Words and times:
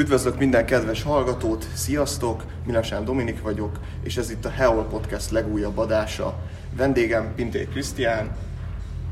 Üdvözlök 0.00 0.38
minden 0.38 0.66
kedves 0.66 1.02
hallgatót, 1.02 1.66
sziasztok! 1.74 2.44
Milasán 2.66 3.04
Dominik 3.04 3.42
vagyok, 3.42 3.78
és 4.02 4.16
ez 4.16 4.30
itt 4.30 4.44
a 4.44 4.50
Heol 4.50 4.84
Podcast 4.84 5.30
legújabb 5.30 5.78
adása. 5.78 6.34
Vendégem 6.76 7.34
Pintér 7.34 7.68
Krisztián, 7.68 8.36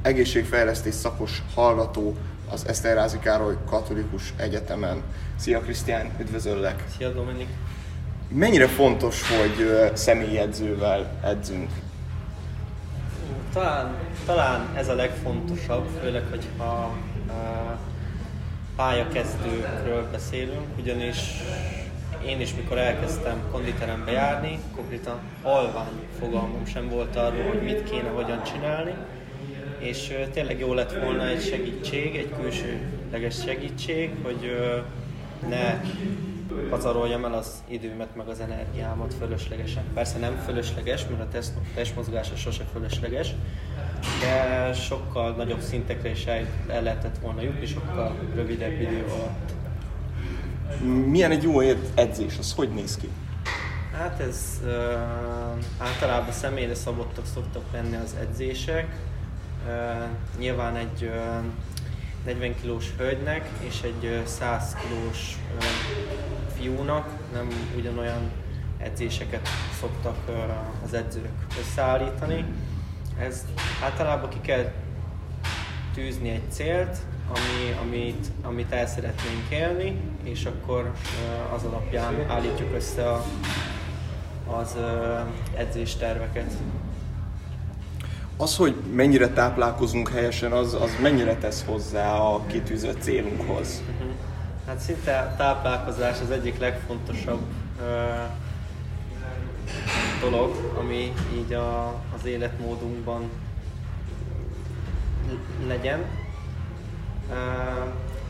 egészségfejlesztés 0.02 0.94
szakos 0.94 1.42
hallgató 1.54 2.16
az 2.50 2.66
Eszterházi 2.66 3.18
Károly 3.18 3.56
Katolikus 3.66 4.32
Egyetemen. 4.36 5.02
Szia 5.36 5.60
Krisztián, 5.60 6.10
üdvözöllek! 6.20 6.84
Szia 6.96 7.12
Dominik! 7.12 7.48
Mennyire 8.28 8.66
fontos, 8.66 9.22
hogy 9.28 9.90
személyedzővel 9.94 11.20
edzünk? 11.24 11.70
Talán, 13.52 13.94
talán 14.26 14.68
ez 14.76 14.88
a 14.88 14.94
legfontosabb, 14.94 15.86
főleg, 16.00 16.22
hogyha 16.30 16.96
uh, 17.26 17.34
pályakezdőkről 18.78 20.08
beszélünk, 20.10 20.66
ugyanis 20.78 21.16
én 22.26 22.40
is, 22.40 22.54
mikor 22.54 22.78
elkezdtem 22.78 23.42
konditerembe 23.50 24.10
járni, 24.10 24.58
konkrétan 24.74 25.18
halvány 25.42 25.92
fogalmam 26.18 26.66
sem 26.66 26.88
volt 26.88 27.16
arról, 27.16 27.48
hogy 27.48 27.62
mit 27.62 27.90
kéne, 27.90 28.08
hogyan 28.08 28.42
csinálni, 28.42 28.94
és 29.78 30.14
tényleg 30.32 30.58
jó 30.58 30.74
lett 30.74 30.92
volna 30.92 31.26
egy 31.26 31.42
segítség, 31.42 32.16
egy 32.16 32.32
külsőleges 32.40 33.40
segítség, 33.42 34.10
hogy 34.22 34.56
ne 35.48 35.80
pazaroljam 36.70 37.24
el 37.24 37.34
az 37.34 37.62
időmet, 37.68 38.16
meg 38.16 38.28
az 38.28 38.40
energiámat 38.40 39.14
fölöslegesen. 39.14 39.84
Persze 39.94 40.18
nem 40.18 40.36
fölösleges, 40.44 41.06
mert 41.06 41.20
a 41.22 41.28
test, 41.28 41.52
testmozgás 41.74 42.30
az 42.32 42.38
sose 42.38 42.64
fölösleges, 42.72 43.34
de 44.20 44.72
sokkal 44.72 45.34
nagyobb 45.34 45.60
szintekre 45.60 46.10
is 46.10 46.24
el, 46.24 46.46
el 46.68 46.82
lehetett 46.82 47.18
volna 47.18 47.40
jutni, 47.40 47.66
sokkal 47.66 48.16
rövidebb 48.34 48.80
idő 48.80 49.04
alatt. 49.04 49.52
Milyen 51.06 51.30
egy 51.30 51.42
jó 51.42 51.60
edzés, 51.94 52.38
az 52.38 52.54
hogy 52.54 52.68
néz 52.68 52.96
ki? 52.96 53.08
Hát 53.98 54.20
ez 54.20 54.60
uh, 54.64 54.72
általában 55.78 56.32
személyre 56.32 56.74
szabottak 56.74 57.26
szoktak 57.26 57.62
lenni 57.72 57.96
az 57.96 58.16
edzések. 58.20 58.86
Uh, 59.66 59.72
nyilván 60.38 60.76
egy 60.76 61.02
uh, 61.02 61.44
40 62.24 62.54
kilós 62.60 62.86
hölgynek 62.96 63.48
és 63.58 63.82
egy 63.82 64.22
100 64.26 64.74
kilós 64.74 65.36
fiúnak 66.56 67.08
nem 67.32 67.48
ugyanolyan 67.76 68.30
edzéseket 68.78 69.48
szoktak 69.80 70.16
az 70.84 70.94
edzők 70.94 71.46
összeállítani. 71.60 72.44
Ez 73.20 73.44
általában 73.82 74.28
ki 74.28 74.40
kell 74.40 74.72
tűzni 75.94 76.30
egy 76.30 76.50
célt, 76.50 76.96
ami, 77.28 77.76
amit, 77.82 78.26
amit 78.42 78.72
el 78.72 78.86
szeretnénk 78.86 79.50
élni, 79.50 80.00
és 80.22 80.44
akkor 80.44 80.92
az 81.54 81.64
alapján 81.64 82.14
állítjuk 82.28 82.74
össze 82.74 83.10
a, 83.10 83.24
az 84.46 84.76
edzésterveket. 85.56 86.52
Az, 88.36 88.56
hogy 88.56 88.74
mennyire 88.92 89.28
táplálkozunk 89.28 90.08
helyesen, 90.08 90.52
az, 90.52 90.74
az 90.74 90.90
mennyire 91.02 91.36
tesz 91.36 91.64
hozzá 91.64 92.14
a 92.14 92.46
kitűzött 92.46 93.02
célunkhoz? 93.02 93.82
Hát 94.66 94.78
szinte 94.78 95.18
a 95.18 95.36
táplálkozás 95.36 96.20
az 96.20 96.30
egyik 96.30 96.58
legfontosabb 96.58 97.40
dolog, 100.20 100.72
ami 100.78 101.12
így 101.34 101.52
a, 101.52 101.94
az 102.14 102.24
életmódunkban 102.24 103.30
legyen. 105.66 106.04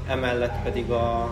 Emellett 0.09 0.63
pedig 0.63 0.91
a, 0.91 1.23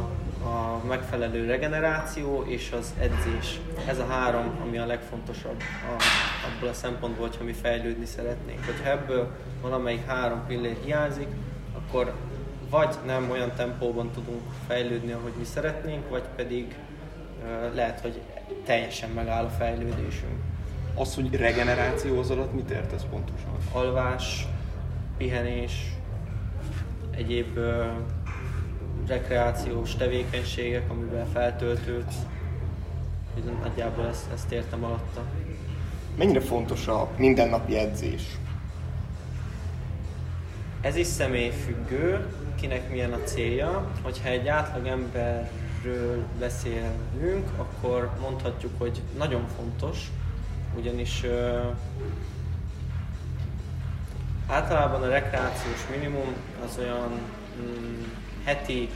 a 0.43 0.81
megfelelő 0.89 1.47
regeneráció 1.47 2.45
és 2.47 2.73
az 2.73 2.95
edzés. 2.99 3.61
Ez 3.87 3.99
a 3.99 4.07
három, 4.07 4.59
ami 4.63 4.79
a 4.79 4.87
legfontosabb 4.87 5.61
a, 5.61 6.03
abból 6.47 6.69
a 6.69 6.73
szempontból, 6.73 7.27
hogyha 7.27 7.45
mi 7.45 7.53
fejlődni 7.53 8.07
szeretnénk. 8.07 8.65
Hogyha 8.65 8.91
ebből 8.91 9.31
valamelyik 9.61 10.07
három 10.07 10.47
pillér 10.47 10.77
hiányzik, 10.85 11.29
akkor 11.77 12.15
vagy 12.71 12.97
nem 13.07 13.31
olyan 13.31 13.53
tempóban 13.57 14.11
tudunk 14.11 14.43
fejlődni, 14.67 15.13
ahogy 15.13 15.33
mi 15.39 15.45
szeretnénk, 15.45 16.09
vagy 16.09 16.25
pedig 16.37 16.75
lehet, 17.75 18.01
hogy 18.01 18.21
teljesen 18.65 19.11
megáll 19.11 19.45
a 19.45 19.49
fejlődésünk. 19.49 20.43
Az, 20.95 21.15
hogy 21.15 21.35
regeneráció 21.35 22.19
az 22.19 22.31
alatt 22.31 22.55
mit 22.55 22.71
értesz 22.71 23.05
pontosan? 23.11 23.57
Alvás, 23.73 24.47
pihenés, 25.17 25.93
egyéb 27.11 27.57
uh, 27.57 27.87
rekreációs 29.07 29.95
tevékenységek, 29.95 30.91
amivel 30.91 31.27
feltöltődsz. 31.33 32.17
Nagyjából 33.63 34.07
ezt, 34.07 34.33
ezt 34.33 34.53
értem 34.53 34.85
alatta. 34.85 35.23
Mennyire 36.17 36.41
fontos 36.41 36.87
a 36.87 37.09
mindennapi 37.17 37.77
edzés? 37.77 38.23
Ez 40.81 40.97
is 40.97 41.07
személyfüggő, 41.07 42.27
kinek 42.61 42.91
milyen 42.91 43.13
a 43.13 43.19
célja. 43.19 43.91
Hogyha 44.03 44.29
egy 44.29 44.49
átlag 44.49 44.87
emberről 45.87 46.25
beszélünk, 46.39 47.49
akkor 47.57 48.11
mondhatjuk, 48.21 48.73
hogy 48.79 49.03
nagyon 49.19 49.47
fontos, 49.57 50.11
ugyanis 50.77 51.23
uh, 51.23 51.65
általában 54.49 55.03
a 55.03 55.09
rekreációs 55.09 55.87
minimum 55.91 56.35
az 56.65 56.79
olyan 56.79 57.09
mm, 57.61 58.03
heti 58.45 58.89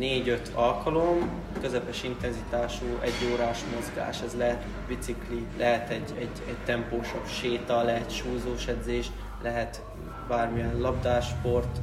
4-5 0.00 0.38
alkalom, 0.54 1.28
közepes 1.60 2.02
intenzitású, 2.02 2.84
egy 3.00 3.32
órás 3.32 3.58
mozgás, 3.74 4.20
ez 4.22 4.36
lehet 4.36 4.64
bicikli, 4.88 5.46
lehet 5.58 5.90
egy, 5.90 6.14
egy, 6.18 6.42
egy 6.48 6.58
tempósabb 6.64 7.26
séta, 7.26 7.82
lehet 7.82 8.16
súlyzós 8.16 8.66
edzés, 8.66 9.10
lehet 9.42 9.82
bármilyen 10.28 10.80
labdásport, 10.80 11.78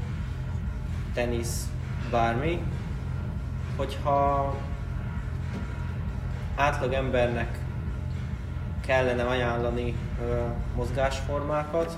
tenisz, 1.13 1.65
bármi. 2.11 2.61
Hogyha 3.77 4.55
átlag 6.55 6.93
embernek 6.93 7.59
kellene 8.85 9.23
ajánlani 9.23 9.95
ö, 10.21 10.45
mozgásformákat, 10.75 11.97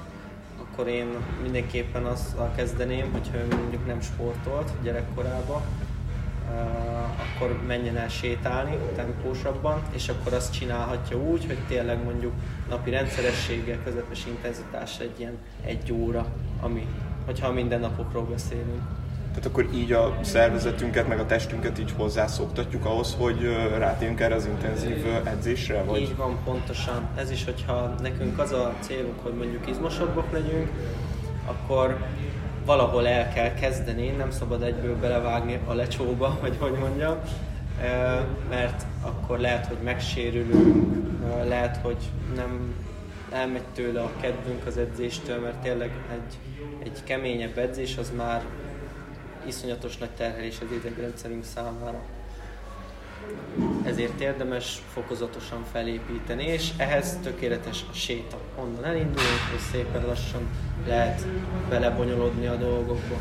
akkor 0.62 0.88
én 0.88 1.08
mindenképpen 1.42 2.06
azzal 2.06 2.52
kezdeném, 2.56 3.12
hogyha 3.12 3.38
ő 3.38 3.48
mondjuk 3.56 3.86
nem 3.86 4.02
sportolt 4.02 4.72
gyerekkorában, 4.84 5.62
akkor 7.36 7.60
menjen 7.68 7.98
el 7.98 8.10
sétálni 8.10 8.78
tempósabban, 8.96 9.82
és 9.94 10.10
akkor 10.10 10.34
azt 10.34 10.54
csinálhatja 10.54 11.18
úgy, 11.18 11.46
hogy 11.46 11.58
tényleg 11.68 12.04
mondjuk 12.04 12.34
napi 12.70 12.90
rendszerességgel, 12.90 13.84
közepes 13.84 14.26
intenzitás 14.26 15.00
egy 15.00 15.20
ilyen 15.20 15.38
egy 15.66 15.92
óra, 15.92 16.26
ami, 16.62 16.88
hogyha 17.26 17.52
minden 17.52 17.80
napokról 17.80 18.24
beszélünk. 18.24 18.82
Tehát 19.34 19.46
akkor 19.50 19.68
így 19.74 19.92
a 19.92 20.18
szervezetünket, 20.22 21.08
meg 21.08 21.20
a 21.20 21.26
testünket 21.26 21.80
így 21.80 21.94
hozzászoktatjuk 21.98 22.86
ahhoz, 22.86 23.16
hogy 23.20 23.44
rátérjünk 23.78 24.20
erre 24.20 24.36
az 24.36 24.46
intenzív 24.46 25.06
edzésre? 25.24 25.84
Vagy? 25.84 26.02
Így 26.02 26.16
van, 26.16 26.38
pontosan. 26.46 27.08
Ez 27.16 27.32
is, 27.32 27.46
hogyha 27.46 27.96
nekünk 28.02 28.40
az 28.40 28.52
a 28.52 28.74
célunk, 28.80 29.20
hogy 29.24 29.34
mondjuk 29.34 29.70
izmosabbak 29.70 30.32
legyünk, 30.32 30.70
akkor 31.46 31.98
valahol 32.66 33.08
el 33.08 33.34
kell 33.34 33.54
kezdeni, 33.54 34.10
nem 34.10 34.32
szabad 34.32 34.64
egyből 34.64 34.96
belevágni 35.00 35.60
a 35.68 35.74
lecsóba, 35.74 36.38
vagy 36.42 36.56
hogy 36.60 36.74
mondjam, 36.80 37.16
mert 38.50 38.86
akkor 39.02 39.40
lehet, 39.40 39.66
hogy 39.66 39.78
megsérülünk, 39.84 40.96
lehet, 41.48 41.78
hogy 41.78 41.98
nem 42.36 42.76
elmegy 43.32 43.66
tőle 43.74 44.02
a 44.02 44.12
kedvünk 44.22 44.66
az 44.66 44.78
edzéstől, 44.78 45.40
mert 45.40 45.56
tényleg 45.56 45.92
egy, 46.12 46.38
egy 46.84 47.04
keményebb 47.04 47.58
edzés 47.58 47.98
az 47.98 48.12
már 48.16 48.44
iszonyatos 49.48 49.98
nagy 49.98 50.10
terhelés 50.10 50.58
az 50.62 50.76
idegrendszerünk 50.78 51.44
számára. 51.44 52.02
Ezért 53.84 54.20
érdemes 54.20 54.82
fokozatosan 54.94 55.64
felépíteni, 55.72 56.44
és 56.44 56.70
ehhez 56.78 57.18
tökéletes 57.24 57.86
a 57.92 57.94
séta. 57.94 58.38
Onnan 58.60 58.84
elindulunk, 58.84 59.42
és 59.56 59.62
szépen 59.72 60.06
lassan 60.06 60.42
lehet 60.88 61.26
belebonyolodni 61.70 62.46
a 62.46 62.56
dolgokba. 62.56 63.16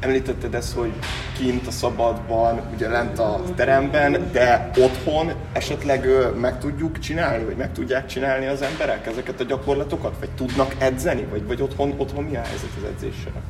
Említetted 0.00 0.54
ezt, 0.54 0.74
hogy 0.74 0.92
kint 1.38 1.66
a 1.66 1.70
szabadban, 1.70 2.60
ugye 2.74 2.88
lent 2.88 3.18
a 3.18 3.42
teremben, 3.54 4.32
de 4.32 4.70
otthon 4.76 5.32
esetleg 5.52 6.08
meg 6.40 6.58
tudjuk 6.58 6.98
csinálni, 6.98 7.44
vagy 7.44 7.56
meg 7.56 7.72
tudják 7.72 8.06
csinálni 8.06 8.46
az 8.46 8.62
emberek 8.62 9.06
ezeket 9.06 9.40
a 9.40 9.44
gyakorlatokat, 9.44 10.18
vagy 10.18 10.30
tudnak 10.30 10.74
edzeni, 10.78 11.22
vagy, 11.22 11.46
vagy 11.46 11.62
otthon, 11.62 11.94
otthon 11.96 12.24
mi 12.24 12.36
a 12.36 12.42
helyzet 12.42 12.70
az 12.76 12.84
edzéssel? 12.84 13.42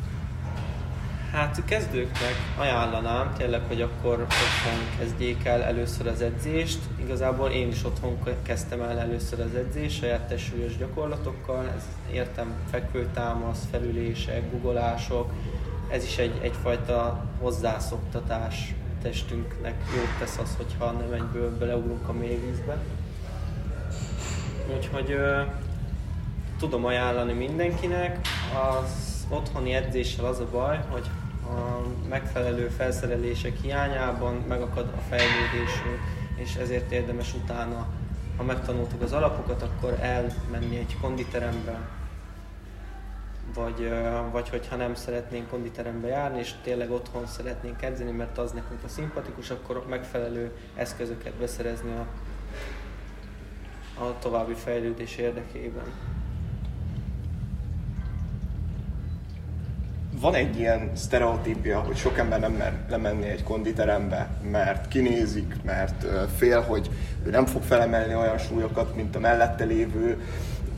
Hát 1.37 1.65
kezdőknek 1.65 2.35
ajánlanám 2.59 3.33
tényleg, 3.39 3.61
hogy 3.69 3.83
akkor 3.83 4.21
otthon 4.21 4.99
kezdjék 4.99 5.45
el 5.45 5.63
először 5.63 6.07
az 6.07 6.21
edzést. 6.21 6.79
Igazából 7.01 7.51
én 7.51 7.69
is 7.69 7.85
otthon 7.85 8.19
kezdtem 8.43 8.81
el 8.81 8.99
először 8.99 9.41
az 9.41 9.55
edzést, 9.55 9.99
saját 9.99 10.29
testsúlyos 10.29 10.77
gyakorlatokkal. 10.77 11.73
Ez 11.77 11.83
értem 12.13 12.55
fekvőtámasz, 12.71 13.67
felülések, 13.71 14.51
guggolások. 14.51 15.33
Ez 15.91 16.05
is 16.05 16.19
egy, 16.19 16.39
egyfajta 16.43 17.25
hozzászoktatás 17.41 18.75
testünknek 19.03 19.75
jót 19.97 20.19
tesz 20.19 20.39
az, 20.39 20.57
hogyha 20.57 20.91
nem 20.91 21.13
egyből 21.13 21.59
beleugrunk 21.59 22.09
a 22.09 22.13
mélyvízbe. 22.13 22.79
Úgyhogy 24.77 25.11
ö, 25.11 25.43
tudom 26.59 26.85
ajánlani 26.85 27.33
mindenkinek. 27.33 28.21
Az 28.71 29.27
otthoni 29.29 29.73
edzéssel 29.73 30.25
az 30.25 30.41
a 30.41 30.47
baj, 30.51 30.81
hogy 30.91 31.07
a 31.51 31.83
megfelelő 32.09 32.69
felszerelések 32.69 33.57
hiányában 33.57 34.35
megakad 34.49 34.93
a 34.97 35.01
fejlődésünk, 35.09 36.01
és 36.37 36.55
ezért 36.55 36.93
érdemes 36.93 37.35
utána, 37.35 37.87
ha 38.37 38.43
megtanultuk 38.43 39.03
az 39.03 39.13
alapokat, 39.13 39.63
akkor 39.63 39.99
elmenni 40.01 40.77
egy 40.77 40.97
konditerembe, 41.01 41.89
vagy, 43.55 43.93
vagy 44.33 44.49
hogyha 44.49 44.77
nem 44.77 44.95
szeretnénk 44.95 45.49
konditerembe 45.49 46.09
járni, 46.09 46.39
és 46.39 46.55
tényleg 46.63 46.91
otthon 46.91 47.27
szeretnénk 47.27 47.83
edzeni, 47.83 48.11
mert 48.11 48.39
az 48.39 48.53
nekünk 48.53 48.85
a 48.85 48.89
szimpatikus, 48.89 49.51
akkor 49.51 49.87
megfelelő 49.89 50.57
eszközöket 50.75 51.35
beszerezni 51.35 51.91
a, 51.91 52.07
a 54.05 54.19
további 54.19 54.55
fejlődés 54.55 55.17
érdekében. 55.17 55.93
Van 60.21 60.35
egy 60.35 60.59
ilyen 60.59 60.91
sztereotípia, 60.95 61.81
hogy 61.81 61.97
sok 61.97 62.19
ember 62.19 62.41
nem 62.41 62.53
mer 62.53 62.73
lemenni 62.89 63.27
egy 63.27 63.43
konditerembe, 63.43 64.29
mert 64.51 64.89
kinézik, 64.89 65.55
mert 65.65 66.07
fél, 66.37 66.61
hogy 66.61 66.91
ő 67.27 67.31
nem 67.31 67.47
fog 67.47 67.63
felemelni 67.63 68.15
olyan 68.15 68.39
súlyokat, 68.39 68.97
mint 68.97 69.17
a 69.17 69.21
mellette 69.21 69.65
lévő. 69.65 70.21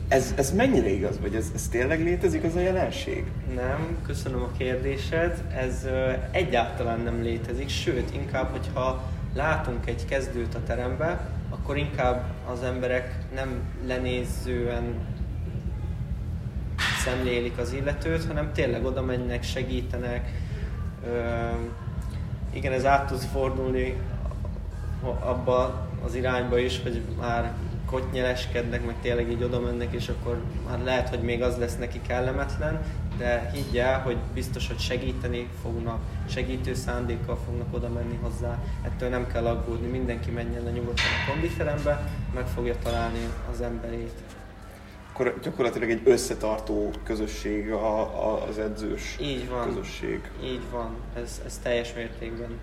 Ez, 0.07 0.33
ez 0.37 0.51
mennyire 0.51 0.89
igaz, 0.89 1.19
vagy 1.19 1.35
ez, 1.35 1.45
ez 1.55 1.67
tényleg 1.67 2.03
létezik 2.03 2.43
az 2.43 2.55
a 2.55 2.59
jelenség? 2.59 3.25
Nem, 3.55 3.97
köszönöm 4.05 4.41
a 4.41 4.51
kérdésed. 4.57 5.43
Ez 5.57 5.85
ö, 5.85 6.11
egyáltalán 6.31 6.99
nem 6.99 7.21
létezik, 7.21 7.69
sőt, 7.69 8.15
inkább, 8.15 8.51
hogyha 8.51 9.03
látunk 9.33 9.87
egy 9.87 10.05
kezdőt 10.05 10.55
a 10.55 10.63
terembe, 10.63 11.19
akkor 11.49 11.77
inkább 11.77 12.23
az 12.51 12.63
emberek 12.63 13.15
nem 13.35 13.49
lenézően 13.87 14.95
szemlélik 17.09 17.57
az 17.57 17.73
illetőt, 17.73 18.25
hanem 18.25 18.53
tényleg 18.53 18.85
oda 18.85 19.01
mennek, 19.01 19.43
segítenek. 19.43 20.31
Ö, 21.05 21.19
igen, 22.53 22.71
ez 22.71 22.85
át 22.85 23.07
tud 23.07 23.19
fordulni 23.19 23.95
abba 25.19 25.87
az 26.05 26.15
irányba 26.15 26.57
is, 26.57 26.81
hogy 26.81 27.01
már 27.19 27.53
kotnyeleskednek, 27.85 28.85
meg 28.85 28.95
tényleg 29.01 29.31
így 29.31 29.43
oda 29.43 29.59
mennek, 29.59 29.93
és 29.93 30.09
akkor 30.09 30.41
már 30.67 30.79
lehet, 30.83 31.09
hogy 31.09 31.19
még 31.19 31.41
az 31.41 31.57
lesz 31.57 31.77
neki 31.77 32.01
kellemetlen, 32.07 32.81
de 33.17 33.49
higgyel, 33.53 33.99
hogy 33.99 34.17
biztos, 34.33 34.67
hogy 34.67 34.79
segíteni 34.79 35.47
fognak, 35.61 35.99
segítő 36.29 36.73
szándékkal 36.73 37.39
fognak 37.45 37.67
oda 37.71 37.89
menni 37.89 38.19
hozzá. 38.21 38.59
Ettől 38.81 39.09
nem 39.09 39.27
kell 39.27 39.45
aggódni, 39.45 39.87
mindenki 39.87 40.31
menjen 40.31 40.63
le 40.63 40.69
nyugodtan 40.69 41.05
a 41.05 41.31
konditerembe, 41.31 42.11
meg 42.33 42.47
fogja 42.47 42.75
találni 42.83 43.27
az 43.51 43.61
emberét 43.61 44.21
akkor 45.19 45.39
gyakorlatilag 45.41 45.89
egy 45.89 46.01
összetartó 46.03 46.91
közösség 47.03 47.71
a, 47.71 47.99
a, 47.99 48.47
az 48.49 48.59
edzős 48.59 49.17
Így 49.21 49.49
van. 49.49 49.65
közösség. 49.65 50.21
Így 50.43 50.61
van, 50.71 50.95
ez, 51.23 51.41
ez 51.45 51.59
teljes 51.63 51.93
mértékben. 51.93 52.59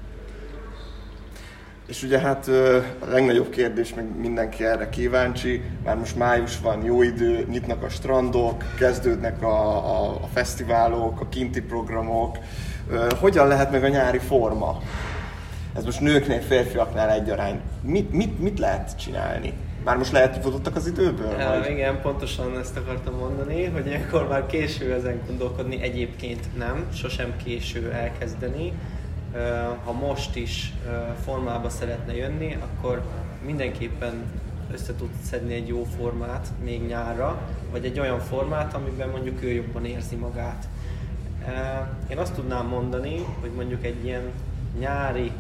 És 1.87 2.03
ugye 2.03 2.19
hát 2.19 2.49
a 2.99 3.07
legnagyobb 3.07 3.51
kérdés, 3.51 3.95
meg 3.95 4.17
mindenki 4.19 4.65
erre 4.65 4.89
kíváncsi, 4.89 5.63
már 5.85 5.97
most 5.97 6.17
május 6.17 6.61
van, 6.61 6.85
jó 6.85 7.03
idő, 7.03 7.47
nyitnak 7.51 7.83
a 7.83 7.89
strandok, 7.89 8.65
kezdődnek 8.79 9.43
a, 9.43 9.77
a, 9.77 10.11
a 10.11 10.27
fesztiválok, 10.33 11.21
a 11.21 11.29
kinti 11.29 11.61
programok. 11.63 12.39
Hogyan 13.21 13.49
lehet 13.49 13.71
meg 13.71 13.85
a 13.85 13.89
nyári 13.89 14.19
forma? 14.19 14.83
Ez 15.75 15.85
most 15.85 16.01
nőknél, 16.01 16.41
férfiaknál 16.41 17.11
egyarány. 17.11 17.61
Mit, 17.83 18.13
mit, 18.13 18.39
mit 18.39 18.59
lehet 18.59 18.99
csinálni? 18.99 19.53
Már 19.87 19.97
most 19.97 20.13
lehet, 20.13 20.43
futottak 20.43 20.77
az 20.77 20.87
időből? 20.87 21.39
Ja, 21.39 21.59
vagy? 21.59 21.71
Igen, 21.71 22.01
pontosan 22.01 22.59
ezt 22.59 22.77
akartam 22.77 23.15
mondani, 23.15 23.65
hogy 23.65 23.87
ilyenkor 23.87 24.29
már 24.29 24.47
késő 24.47 24.93
ezen 24.93 25.21
gondolkodni, 25.27 25.83
egyébként 25.83 26.57
nem, 26.59 26.87
sosem 26.93 27.37
késő 27.45 27.93
elkezdeni. 27.93 28.73
Ha 29.85 29.93
most 29.93 30.37
is 30.37 30.73
formába 31.25 31.69
szeretne 31.69 32.17
jönni, 32.17 32.57
akkor 32.61 33.03
mindenképpen 33.45 34.13
össze 34.73 34.95
tud 34.95 35.09
szedni 35.23 35.55
egy 35.55 35.69
jó 35.69 35.87
formát 35.99 36.49
még 36.65 36.87
nyárra, 36.87 37.41
vagy 37.71 37.85
egy 37.85 38.01
olyan 38.01 38.21
formát, 38.21 38.75
amiben 38.75 39.09
mondjuk 39.09 39.43
ő 39.43 39.49
jobban 39.49 39.85
érzi 39.85 40.17
magát. 40.17 40.69
Én 42.11 42.19
azt 42.19 42.35
tudnám 42.35 42.67
mondani, 42.67 43.25
hogy 43.41 43.51
mondjuk 43.51 43.85
egy 43.85 44.05
ilyen 44.05 44.31
nyári 44.79 45.33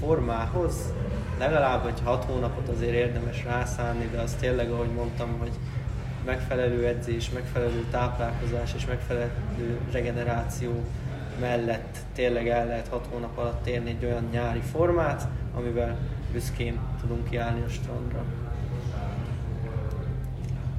formához 0.00 0.92
legalább 1.42 1.86
egy 1.86 2.00
hat 2.04 2.24
hónapot 2.24 2.68
azért 2.68 2.94
érdemes 2.94 3.44
rászállni, 3.44 4.08
de 4.12 4.20
az 4.20 4.36
tényleg, 4.40 4.70
ahogy 4.70 4.90
mondtam, 4.96 5.38
hogy 5.38 5.52
megfelelő 6.24 6.86
edzés, 6.86 7.30
megfelelő 7.30 7.84
táplálkozás 7.90 8.74
és 8.76 8.86
megfelelő 8.86 9.30
regeneráció 9.92 10.70
mellett 11.40 11.96
tényleg 12.14 12.48
el 12.48 12.66
lehet 12.66 12.88
hat 12.88 13.06
hónap 13.12 13.38
alatt 13.38 13.66
érni 13.66 13.90
egy 13.90 14.04
olyan 14.04 14.28
nyári 14.32 14.60
formát, 14.72 15.28
amivel 15.56 15.96
büszkén 16.32 16.78
tudunk 17.00 17.28
kiállni 17.28 17.62
a 17.66 17.68
strandra. 17.68 18.24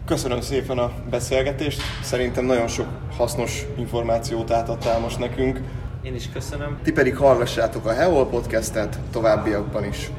Köszönöm 0.06 0.42
szépen 0.42 0.77
a 0.77 0.92
beszélgetést, 1.10 1.81
szerintem 2.01 2.45
nagyon 2.45 2.68
sok 2.68 2.88
hasznos 3.18 3.65
információt 3.77 4.51
átadtál 4.51 5.00
most 5.00 5.19
nekünk. 5.19 5.60
Én 6.01 6.15
is 6.15 6.30
köszönöm. 6.33 6.80
Ti 6.83 6.92
pedig 6.92 7.18
hallgassátok 7.18 7.86
a 7.86 7.94
Heol 7.94 8.27
podcastet 8.30 9.00
továbbiakban 9.12 9.83
is. 9.83 10.10